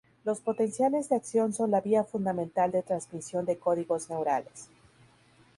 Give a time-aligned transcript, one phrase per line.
[0.23, 4.67] Los potenciales de acción son la vía fundamental de transmisión de códigos neurales.